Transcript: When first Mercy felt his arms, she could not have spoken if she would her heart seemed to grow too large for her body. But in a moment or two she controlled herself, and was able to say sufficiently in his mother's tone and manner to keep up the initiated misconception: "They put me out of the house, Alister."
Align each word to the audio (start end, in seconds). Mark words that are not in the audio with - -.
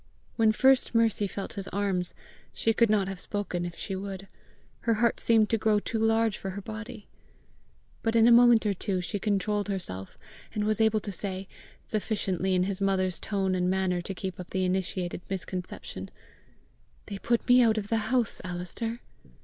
When 0.35 0.51
first 0.51 0.95
Mercy 0.95 1.27
felt 1.27 1.53
his 1.53 1.67
arms, 1.67 2.15
she 2.53 2.73
could 2.73 2.89
not 2.89 3.07
have 3.07 3.19
spoken 3.19 3.65
if 3.65 3.75
she 3.75 3.95
would 3.95 4.27
her 4.79 4.95
heart 4.95 5.19
seemed 5.19 5.51
to 5.51 5.59
grow 5.59 5.79
too 5.79 5.99
large 5.99 6.39
for 6.39 6.49
her 6.49 6.61
body. 6.61 7.07
But 8.01 8.15
in 8.15 8.27
a 8.27 8.31
moment 8.31 8.65
or 8.65 8.73
two 8.73 8.99
she 8.99 9.19
controlled 9.19 9.67
herself, 9.69 10.17
and 10.55 10.63
was 10.63 10.81
able 10.81 11.01
to 11.01 11.11
say 11.11 11.47
sufficiently 11.85 12.55
in 12.55 12.63
his 12.63 12.81
mother's 12.81 13.19
tone 13.19 13.53
and 13.53 13.69
manner 13.69 14.01
to 14.01 14.15
keep 14.15 14.39
up 14.39 14.49
the 14.49 14.65
initiated 14.65 15.21
misconception: 15.29 16.09
"They 17.05 17.19
put 17.19 17.47
me 17.47 17.61
out 17.61 17.77
of 17.77 17.89
the 17.89 17.97
house, 18.09 18.41
Alister." 18.43 19.01